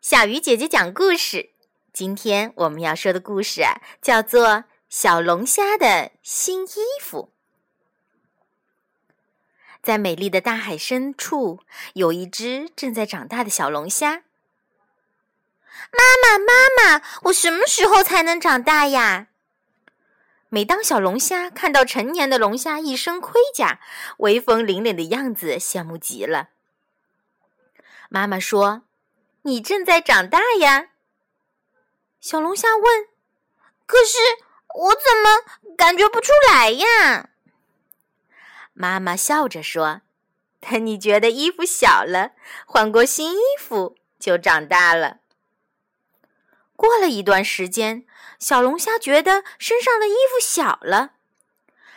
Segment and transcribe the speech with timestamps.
[0.00, 1.50] 小鱼姐姐讲故事。
[1.92, 4.46] 今天我们要说的故事啊，叫做
[4.88, 7.34] 《小龙虾的新衣服》。
[9.82, 11.60] 在美丽的大海深处，
[11.92, 14.22] 有一只正在长大的小龙虾。
[15.92, 19.26] 妈妈，妈妈，我什么时候才能长大呀？
[20.48, 23.80] 每当小龙虾看到成年的龙虾一身盔甲、
[24.20, 26.48] 威风凛凛的样子，羡慕极了。
[28.08, 28.84] 妈妈说。
[29.42, 30.90] 你正在长大呀，
[32.20, 33.08] 小龙虾问
[33.86, 34.18] ：“可是
[34.74, 37.30] 我怎么感觉不出来呀？”
[38.74, 40.02] 妈妈笑着说
[40.60, 42.32] ：“等 你觉得衣服小了，
[42.66, 45.20] 换过新衣服就长大了。”
[46.76, 48.06] 过了一段时间，
[48.38, 51.14] 小龙虾觉得身上的衣服小了。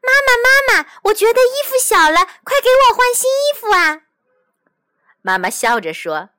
[0.00, 4.02] 妈妈，妈妈，我觉得衣服小了，快给我换新衣服啊！
[5.22, 6.30] 妈妈笑着说。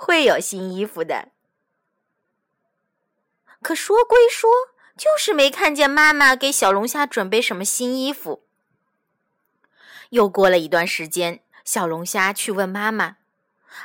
[0.00, 1.32] 会有新衣服的，
[3.60, 4.48] 可说归说，
[4.96, 8.44] 就是没看见妈妈给小龙虾准备什么新衣服。
[10.10, 13.16] 又过了一段时间，小龙虾去问妈妈，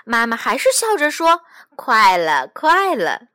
[0.06, 1.42] 妈妈还是笑着说
[1.76, 3.30] ：“快了，快了。”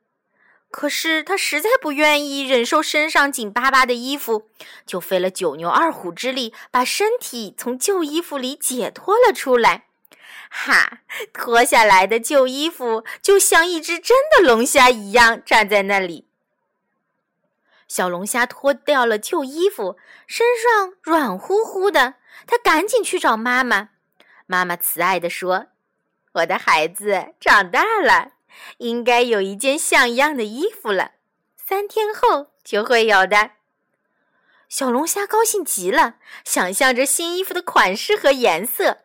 [0.71, 4.49] 可是他实在不愿意忍受身上紧巴巴的衣服，
[4.85, 9.88] 就费了九牛二虎之力，把身体从旧衣服里解脱了出来。
[10.49, 10.99] 哈！
[11.31, 16.27] 脱下来的旧衣服就像一只真的龙虾一样站在那里。
[17.87, 22.15] 小龙虾脱掉了旧衣服，身上软乎乎的。
[22.45, 23.89] 它赶紧去找妈妈。
[24.45, 25.67] 妈妈慈爱地说
[26.33, 28.33] ：“我的孩子长大了，
[28.77, 31.13] 应该有一件像样的衣服了。
[31.57, 33.51] 三天后就会有的。”
[34.69, 38.99] 小龙虾高兴极了，想象着新衣服的款式和颜色。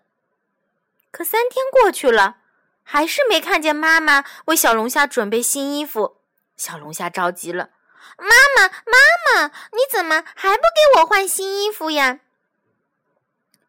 [1.14, 2.38] 可三天过去了，
[2.82, 6.16] 还是没看见妈妈为小龙虾准备新衣服。
[6.56, 7.70] 小龙虾着急了
[8.18, 8.26] ：“妈
[8.56, 12.18] 妈，妈妈，你怎么还不给我换新衣服呀？”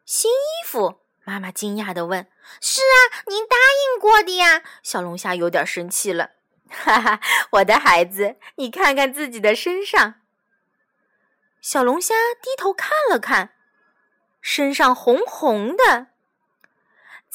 [0.05, 1.01] 新衣服？
[1.23, 2.25] 妈妈惊讶地问。
[2.59, 6.31] “是啊，您答应过的呀。”小龙虾有点生气了。
[6.67, 7.19] “哈哈，
[7.51, 10.15] 我的孩子，你看看自己的身上。”
[11.61, 13.51] 小龙虾低头看了看，
[14.41, 16.07] 身上红红的。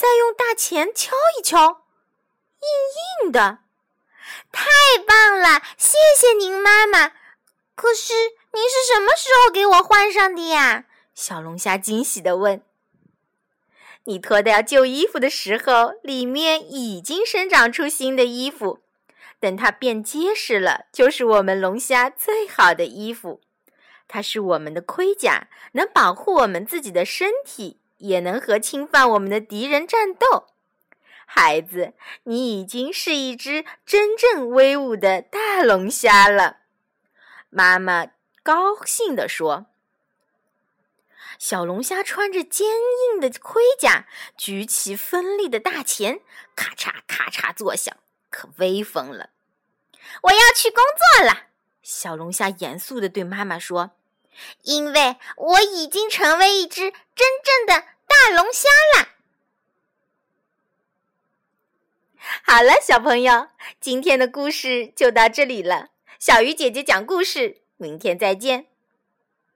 [0.00, 1.82] 再用大钳敲一敲，
[2.62, 3.58] 硬硬的，
[4.50, 4.64] 太
[5.06, 5.60] 棒了！
[5.76, 7.12] 谢谢您，妈妈。
[7.74, 8.14] 可是
[8.54, 10.86] 您是什么时候给我换上的呀？
[11.14, 12.62] 小龙虾惊喜地问。
[14.04, 18.78] 你脱掉旧衣服的时候，里面已经生长出新的衣服。
[19.38, 23.42] 等它变结实了，就是我们龙虾最好的衣服。
[24.08, 27.76] 它是我们的盔甲，能保护我们自己的身体。
[28.00, 30.48] 也能和侵犯我们的敌人战斗，
[31.24, 31.94] 孩子，
[32.24, 36.58] 你已经是一只真正威武的大龙虾了。
[37.48, 38.08] 妈妈
[38.42, 39.66] 高兴地说
[41.38, 42.66] ：“小龙虾穿着坚
[43.14, 44.06] 硬的盔甲，
[44.36, 46.20] 举起锋利的大钳，
[46.56, 47.96] 咔嚓咔嚓作响，
[48.28, 49.30] 可威风了。”
[50.22, 50.82] 我要去工
[51.16, 51.48] 作了，
[51.82, 53.92] 小龙虾严肃地对妈妈说。
[54.62, 59.08] 因为我已经成为一只真正的大龙虾啦。
[62.42, 63.48] 好了，小朋友，
[63.80, 65.88] 今天的故事就到这里了。
[66.18, 68.69] 小鱼姐姐讲故事，明天再见。